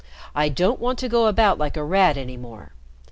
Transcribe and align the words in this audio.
I 0.33 0.49
don't 0.49 0.79
want 0.79 0.97
to 0.97 1.07
go 1.07 1.27
about 1.27 1.59
like 1.59 1.77
a 1.77 1.83
rat 1.83 2.17
any 2.17 2.35
more. 2.35 2.71